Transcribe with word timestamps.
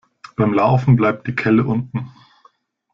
Beim 0.35 0.53
Laufen 0.55 0.95
bleibt 0.95 1.27
die 1.27 1.35
Kelle 1.35 1.63
unten. 1.63 2.07